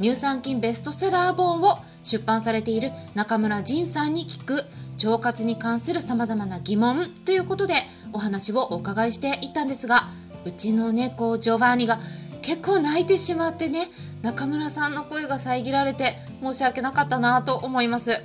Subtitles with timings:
[0.00, 4.64] 乳酸菌ベストセラー本を出版されている中村仁さんに聞く。
[5.04, 7.06] 腸活に関する様々な疑問。
[7.24, 7.74] ということで
[8.12, 10.08] お話をお伺いしていったんですが、
[10.44, 11.98] うちの猫ジョバーニが
[12.42, 13.90] 結構泣いてしまってね、
[14.22, 18.22] 中村さんの声が遮られて申し訳なかったなと思います。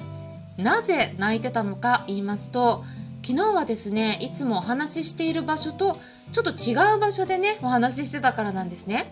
[0.57, 2.83] なぜ泣いてたのか言いますと、
[3.25, 5.97] 昨日はですね、いつもお話ししている場所と
[6.31, 9.11] ちょっと違う場所でねお話ししてたからなんですね。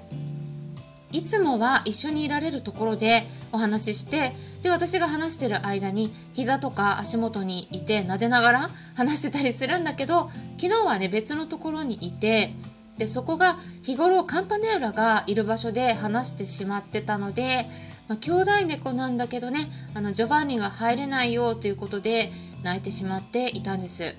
[1.12, 12.54] いつもは一緒にいられるところでお話ししてで私が話してる間に膝とか足元にいて撫でながら話してたりするんだけど昨日はね別のところにいて
[12.98, 17.66] でそこが日頃カンパネーラがいる場所で話してしまってたので、
[18.10, 19.60] まあ、兄弟猫なんだけどね
[19.96, 22.32] あのジョバンニが入れないよということで
[22.64, 24.16] 泣いてしまっていたんです。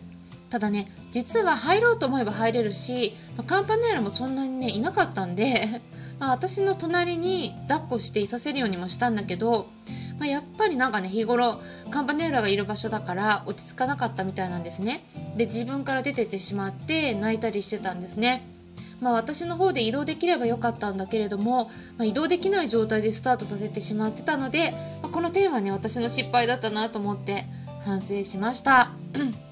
[0.49, 5.81] ただね実は入ろうと思えば入れるし、まあ、カンパネーラもそんなにねいなかったんで、
[6.21, 9.67] まあ、私の隣に抱っこしていさせるようにもしたんだけど、
[10.19, 11.59] まあ、やっぱりなんかね日頃
[11.91, 15.03] カンパネーラがいる場所だから落ち着かなかったみたいなんですね。
[15.37, 18.47] で自分から出てってしまって泣いたりしてたんですね。
[19.01, 27.45] まあ、私の方で移動できればよかったんだけれども、まあ、移動できない状態でスタートさせてしまってたので、まあ、このテーマね私の失敗だったなと思って
[27.87, 28.91] 反省しました。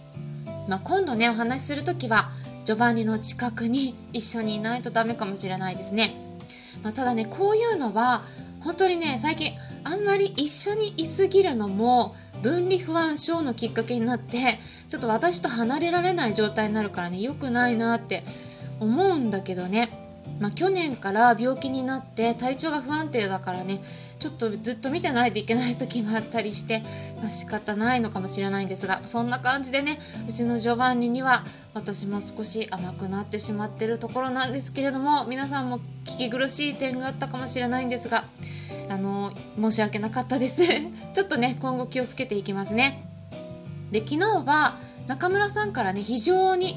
[0.69, 2.29] ま、今度ねお話しする時は
[2.67, 6.28] ジョバンニの近くに一緒にいないとダメかもしれないですね、
[6.83, 8.23] まあ、ただねこういうのは
[8.61, 9.53] 本当にね最近
[9.85, 18.23] あんまり一緒にいすぎるのも分離不安症のきっかけになってちょっと私と離れられない状態になるからね良くないなって
[18.81, 20.08] 思うんだけどね、
[20.41, 23.81] まあ、去年から病気になって体調が不安定だからね
[24.19, 26.83] ちょっとずっと見てないといけない時もあったりして、
[27.21, 31.45] まあ、仕方ないのかもしれないんですがそんな感じでねうちのジョバンニには
[31.75, 38.25] 私も少し甘くなってしまってるところなんですけれども皆さんも聞き苦しい点があったかもしれないんですが
[38.89, 40.63] あの申し訳なかったです。
[41.15, 43.05] ちょっとね今後気をつけていきますね。
[43.91, 44.75] で昨日は
[45.07, 46.77] 中村さんからね非常に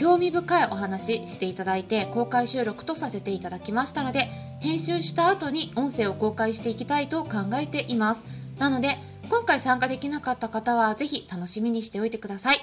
[0.00, 8.24] 興味深いお話していただいて公開収録とさせていただきましたので編集した後に音声を公開していきたいと考えています。
[8.58, 8.96] なので、
[9.28, 12.58] 今回参加できなかった方はぜひ楽しみにしておいてください。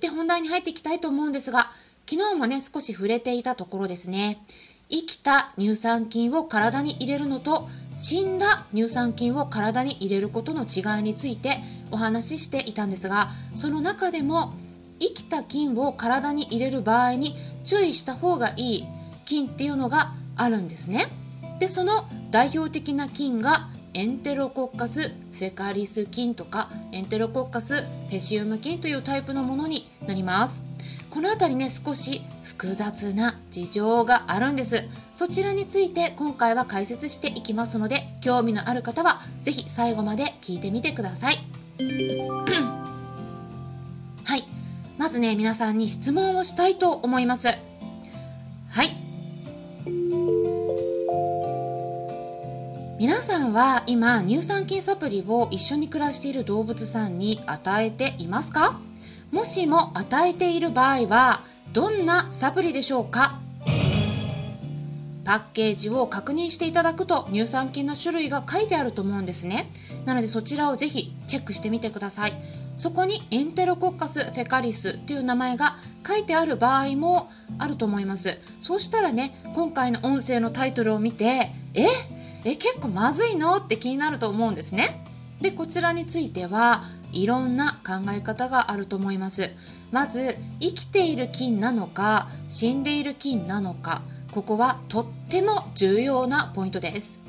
[0.00, 1.70] で、本題に入っていきたいと思うんですが、
[2.10, 4.44] 昨日もね、少し触れていたところですね。
[4.90, 11.58] 生きた乳酸菌を体に入れるのと、死んだ乳酸菌を体に入れることの違いについて
[11.92, 14.54] お話ししていたんですが、その中でも、
[15.00, 18.84] 生きた菌を体に入れる場合に注意した方がいい
[19.24, 21.06] 菌っていうのがあるんですね。
[21.60, 30.62] でその代表的な菌がエンテロコッカスフェカリス菌とかエンテロコッカスフェシウム菌というタイプのものになります。
[31.10, 34.84] この辺りね少し複雑な事情があるんです。
[35.14, 42.73] そちらについて今回は解説していきますので興味のある方は是非最後まで聞いてみてください。
[45.14, 47.46] ずね皆さんに質問をしたいと思います。
[47.46, 47.54] は
[48.82, 48.96] い。
[52.98, 58.80] 皆さんは今乳酸菌サプリを一緒に暮らしている動物さんに与えていますか？
[59.30, 61.40] もしも与えている場合は
[61.72, 63.38] どんなサプリでしょうか？
[65.24, 69.70] パッケージを確認していただくと乳酸菌の種類が書いてあると思うんですね。
[70.06, 72.32] なのでそちらをぜひチェックしてみてください。
[72.76, 75.76] そこにエンテロコッカスフェカリスという名前が
[76.06, 78.38] 書いてある場合もあると思います。
[78.60, 81.86] そうしたらね今回の音声のタイトルを見てえ？
[82.44, 83.56] え結構まずいの？
[83.56, 85.04] って気になると思うんですね。
[85.40, 89.50] でこちらについてはいろんな考え方があると思います。
[89.92, 94.02] まず生きている菌なのか死んでいる菌なのか
[94.32, 97.20] ここはとっても重要なポイントです。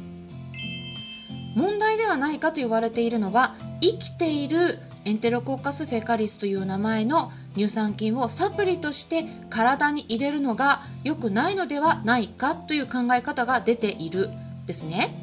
[1.56, 14.30] 問題ではないかと言われているのは生きているエンテロコーカスフェカリスという名前の乳酸菌をサプリとして体に入れるのが良くないのではないかという考え方が出ている
[14.66, 15.14] ですね。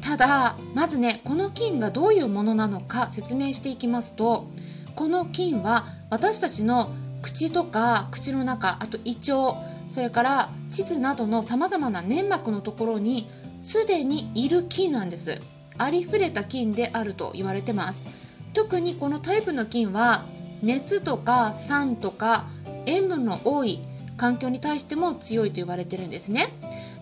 [0.00, 4.48] ただまずねこの菌がどういうものなのか説明していきますと
[4.94, 9.56] この菌は私たちの口とか口の中あと胃腸
[9.88, 13.28] それから膣などのさまざまな粘膜のところに
[13.62, 15.40] すでにいる菌なんです。
[15.76, 18.06] ありふれた菌であると言われてます。
[18.54, 20.24] 特にこのタイプの菌は
[20.62, 22.46] 熱とか酸とか
[22.86, 23.80] 塩分の多い
[24.16, 26.48] 環境に対しても強いと言われてるんですね。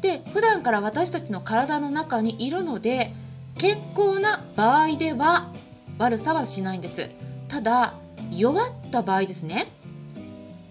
[0.01, 3.13] で普段から私たちの体の中にいるので
[3.57, 5.51] 健康な場合では
[5.99, 7.11] 悪さはしないんです。
[7.49, 7.95] ただ
[8.31, 9.67] 弱った場合ですね。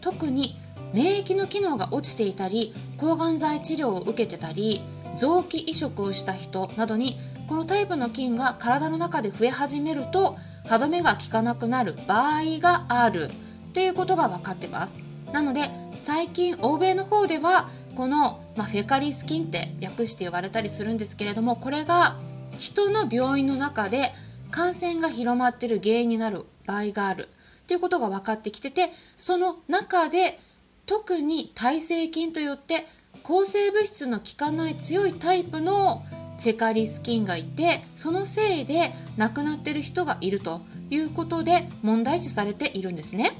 [0.01, 0.55] 特に
[0.93, 4.81] 免疫の機能が落ちていたり抗がん剤治療を受けてたり
[5.17, 7.17] 臓器移植をした人などに
[7.47, 13.29] このタイプの菌が体の中で増え始めると歯止めが効かなくなる場合がある
[13.73, 14.99] ということが分かってます。
[15.31, 22.17] なので最近欧米の方ではこの、まあ、フェカリス菌って略して言われたりするんですけれどもこれが
[22.59, 24.11] 人の病院の中で
[24.51, 27.29] 感染が広まってる原因になる場合がある
[27.67, 30.39] ということが分かってきててその中で
[30.85, 32.85] 特に耐性菌といって
[33.23, 36.03] 抗生物質の効かない強いタイプの
[36.39, 43.37] フェカリス菌がいてそのせいで亡くなってる人がいるということで問題視されているんですね。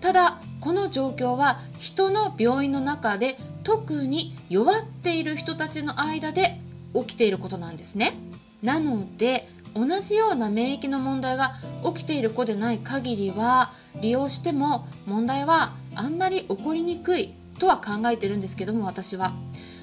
[0.00, 6.60] ただこの状況は人の病院の中で特に弱っている人たちの間で
[6.94, 8.14] 起きていることなんですね。
[8.62, 11.52] なので同じような免疫の問題が
[11.84, 19.32] 起きている子でない限りは利用しても問題はあんまり起こりにくいとは考えてるんですけども私は。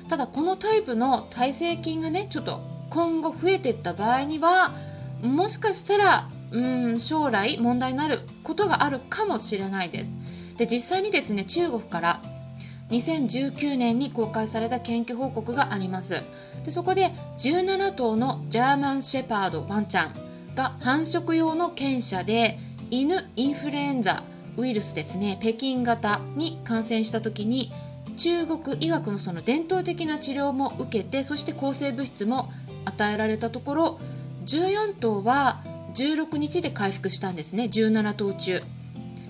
[0.10, 2.60] ただこのタイプの耐性菌がねちょっと
[2.90, 4.72] 今後増えていった場合には
[5.22, 6.62] もしかしたらう
[6.94, 10.12] ん将来問題になることがあるかもしれないです。
[10.58, 12.22] で実際にですね中国から
[12.90, 16.24] 2019年に公開された研究報告があります。
[16.66, 20.14] でそこで17頭のジャーマンシェパードワンちゃん
[20.56, 22.58] が繁殖用の犬舎で
[22.90, 24.24] 犬インフルエンザ
[24.58, 27.72] ウイルスですね北京型に感染した時に
[28.18, 32.50] 中国医学のその伝統的な治療も受けてそして抗生物質も
[32.86, 34.00] 与えられたところ
[34.46, 35.62] 14頭は
[35.94, 37.66] 16日で回復したんですね。
[37.66, 38.62] 17頭中。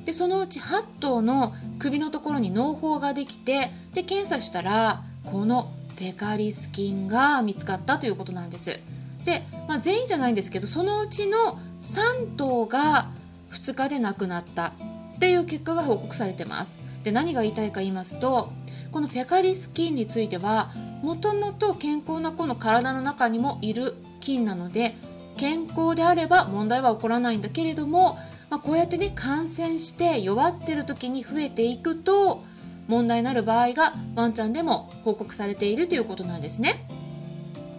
[0.06, 8.80] でそのうち8頭の首のところに嚢胞ができてで検査したらこのペカリス菌が見つかったということなんです。
[9.26, 13.10] で、まあ、全員じゃないんですけどそのうちの3頭が
[13.52, 16.78] 2日で亡くなったっていう結果が報告されてます。
[17.04, 18.52] で何が言いたいか言いますと
[18.92, 20.72] このフェカリス菌については
[21.04, 24.96] もともと健康な子の体の中にもいる菌なので
[25.38, 28.18] 健康であれば問題は起こらないんだけれども、
[28.50, 32.44] まあ、こうやってね感染して弱ってる時に増えていくと
[32.88, 36.86] 問題になる場合がワンちゃんでも報告されているということなんですね。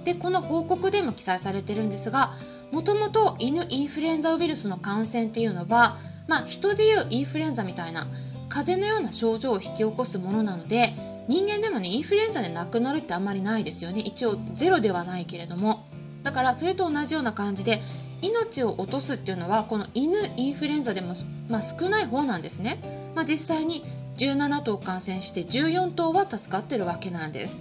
[0.05, 2.33] でこの報告でも記載されてるんですが
[2.73, 5.99] もともと犬インフルエンザウイルスの感染っていうのは、
[6.29, 8.07] まあ、人でいうインフルエンザみたいな
[8.49, 10.95] 風邪のような症状を引き起こすものなので
[11.31, 14.01] 人間でもねインフルエンザで亡くなるってあんまりないですよね。
[14.01, 15.87] 一応ゼロではないけれども。
[16.25, 17.81] だからそれと同じような感じで
[18.21, 21.15] 命を落とすっていうのはこの犬インフルエンザでも、
[21.49, 22.79] まあ、少ない方なんですね、
[23.15, 23.85] まあ、実際に
[24.19, 27.61] 17頭感染して14頭は助かってるわけなんです。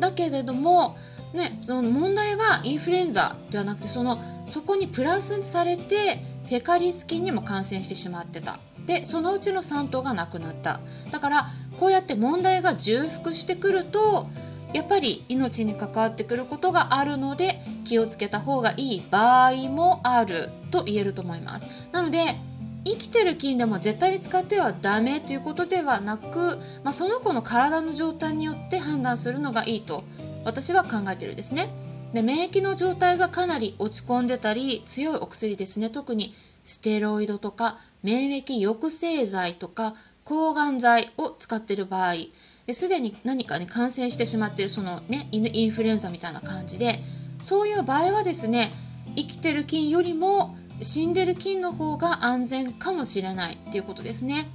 [0.00, 0.96] だけれども
[1.34, 8.58] ね、その問題はインフルエンザではなくてそのそこにプラスされてフェカリス菌にも感染してしまってた。
[8.86, 10.80] でそのうちの3頭が亡くなった。
[11.10, 11.46] だから
[11.78, 14.28] こうやって問題が重複してくると
[14.72, 21.66] やっぱり命に関わってくることがあるので気をつけた方がいい場合もあると言えると思います。
[21.92, 22.34] なので
[22.84, 30.04] 生きてる菌でも絶対に使ってはダメということではなく、まあ、その子の体の状態によって判断するのがいいと
[30.44, 31.68] 私は考えてるんですね。
[32.12, 35.88] で免疫の状態がかなり落ち込んでたり強いお薬ですね。
[35.88, 42.14] 特にステロイドとか免疫抑制剤とか抗がん剤を使っている場合
[42.72, 46.98] すでに何かに感染してしまっているそのねインフルエンザみたいな感じで
[47.42, 48.72] そういう場合はですね
[49.16, 54.46] 生きてる菌よりも死んでる菌の方が安全かもしれないっていうことですね、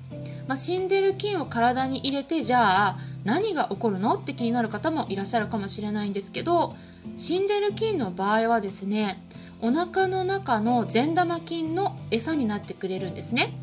[0.47, 6.75] まあ、死んでる菌を体に入れてじゃあ何が起こるのって気になる方もいらっしゃるかもしれないんですけど
[7.15, 9.21] 死んでる菌の場合はですね
[9.61, 13.53] お腹の中の善玉菌の餌になってくれるんですね。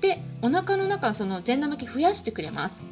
[0.00, 2.82] でお腹の中その善玉菌増やしてくれます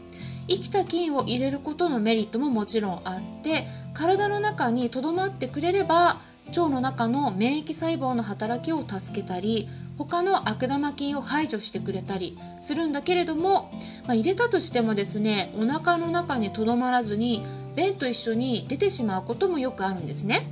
[0.48, 6.18] 生きた菌を入れることのメリットももちろんあって体の中にとどまってくれれば
[6.48, 13.70] 腸の中の免疫細胞の働きを助けたり他の悪玉菌を排除してくれたりするんだけれども、
[14.04, 17.44] まあ、入れたとしてもですねお腹の中にとどまらずに
[17.76, 20.46] 便と一緒に出てしまうこともよくあるんですね。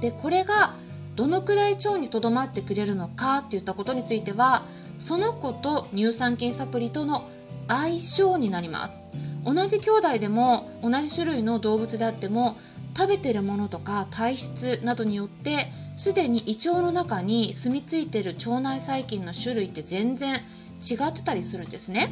[0.00, 0.74] でこれが
[1.14, 4.64] どのくらい腸にとどまってくれるのかっていったことについては
[4.98, 7.28] その子と乳酸菌サプリとの
[7.68, 9.00] 相性になります。
[9.44, 12.56] 同じ兄弟でも同じ種類の動物であっても
[12.96, 20.34] 食べてるものとか体質などによってすでに胃腸の中に住み着いてる腸内細菌の種類って全然
[20.80, 22.10] 違ってたりするんですね。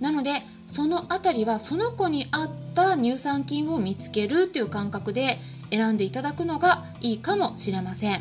[0.00, 0.30] なので
[0.66, 5.38] その辺りはその子に合った乳酸菌を見つけるという感覚で
[5.70, 8.20] 選んでいただくのがいいかもしれません、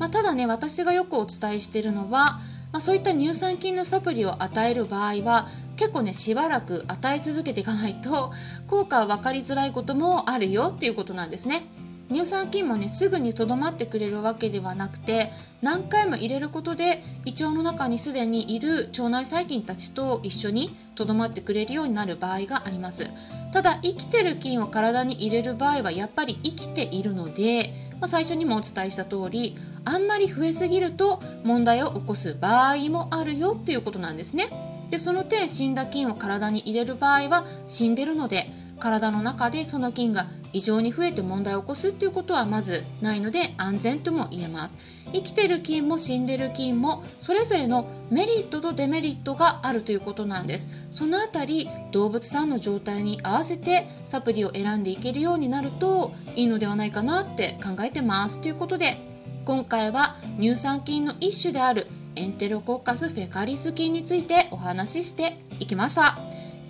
[0.00, 2.40] まあ、ただね私がよくお伝えしているのは、
[2.72, 8.32] まあ、そういった乳酸菌のサプリを与える場合は結構ねしばらく与え続けていかないと
[8.66, 11.62] 効果は分かりづらいこともあるよっていうことなんですね。
[12.10, 15.30] 乳酸菌もねすぐにとどまってくれるわけではなくて
[15.62, 23.08] 何回も入れることで胃腸の中にすでにいる腸内細菌たちと一緒にとどまってくれるようになる場合があります
[23.52, 34.48] ただ生きてる菌を体に入れる場合はやっぱり生きているので、まあ、最初にもお伝えした通りあんまり増えすぎると問題を起こす場合もあるよっていうことなんですね。
[34.90, 44.74] でその点死んだ菌を体に入れる場合は死んでるので体の中でその菌が異常に増えて問題を起こすっていうことはまずないので安全とも言えます。
[45.12, 50.68] 生きてる菌も死んでる菌もそれぞれのメリットとデメリットがあるということなんです。
[50.90, 58.40] そのあたり動物さんの状態に合わせてサプリを選んでいけるようになるといいのではないかなって考えてます。
[58.40, 58.96] ということで
[59.44, 61.86] 今回は乳酸菌の一種である
[62.16, 66.18] エンテロコッカスフェカリス菌についてお話ししていきました。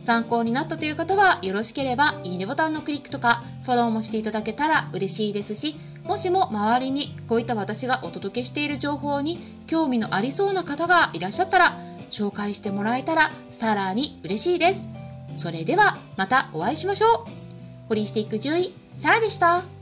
[0.00, 11.78] 参考になったという方はよろしければいいねボタンのクリックとかフォローもしていただけたら嬉しいですしもしも周りにこういった私がお届けしている情報に興味のありそうな方がいらっしゃったら
[12.11, 14.88] 紹介してもらえたらさらに嬉しいです。
[15.33, 17.40] それではまたお会いしましょう。
[17.88, 19.79] ホリスティック獣医サラでした。